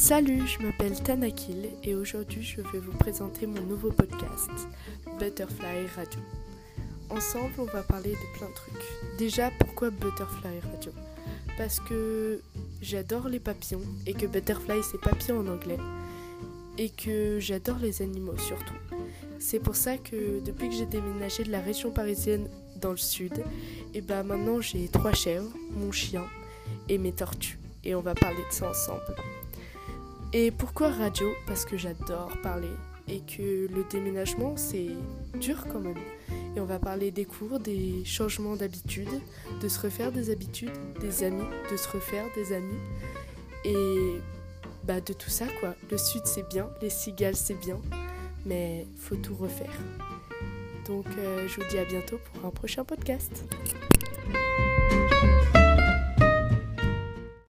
[0.00, 4.48] Salut, je m'appelle Tanakil et aujourd'hui je vais vous présenter mon nouveau podcast,
[5.18, 6.20] Butterfly Radio.
[7.10, 9.18] Ensemble, on va parler de plein de trucs.
[9.18, 10.92] Déjà, pourquoi Butterfly Radio?
[11.58, 12.40] Parce que
[12.80, 15.78] j'adore les papillons et que Butterfly c'est papillon en anglais
[16.78, 18.80] et que j'adore les animaux surtout.
[19.38, 22.48] C'est pour ça que depuis que j'ai déménagé de la région parisienne
[22.80, 23.44] dans le sud,
[23.92, 26.24] et ben maintenant j'ai trois chèvres, mon chien
[26.88, 29.02] et mes tortues et on va parler de ça ensemble.
[30.32, 31.34] Et pourquoi radio?
[31.46, 32.70] Parce que j'adore parler
[33.08, 34.90] et que le déménagement c'est
[35.40, 35.98] dur quand même.
[36.56, 39.08] Et on va parler des cours, des changements d'habitude,
[39.60, 40.70] de se refaire des habitudes,
[41.00, 42.78] des amis, de se refaire des amis
[43.64, 44.20] et
[44.84, 45.74] bah de tout ça quoi.
[45.90, 47.80] Le sud c'est bien, les cigales c'est bien,
[48.46, 49.76] mais faut tout refaire.
[50.86, 53.44] Donc euh, je vous dis à bientôt pour un prochain podcast.